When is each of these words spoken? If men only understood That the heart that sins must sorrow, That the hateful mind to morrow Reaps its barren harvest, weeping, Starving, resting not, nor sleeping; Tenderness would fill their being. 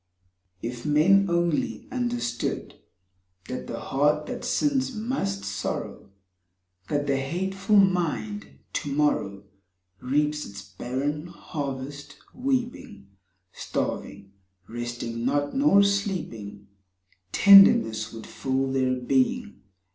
If 0.63 0.83
men 0.83 1.29
only 1.29 1.87
understood 1.91 2.73
That 3.47 3.67
the 3.67 3.79
heart 3.79 4.25
that 4.25 4.43
sins 4.43 4.95
must 4.95 5.45
sorrow, 5.45 6.09
That 6.89 7.05
the 7.05 7.17
hateful 7.17 7.75
mind 7.75 8.47
to 8.73 8.91
morrow 8.91 9.43
Reaps 9.99 10.43
its 10.43 10.63
barren 10.63 11.27
harvest, 11.27 12.17
weeping, 12.33 13.09
Starving, 13.51 14.31
resting 14.67 15.23
not, 15.23 15.55
nor 15.55 15.83
sleeping; 15.83 16.67
Tenderness 17.31 18.11
would 18.11 18.25
fill 18.25 18.71
their 18.71 18.95
being. 18.95 19.61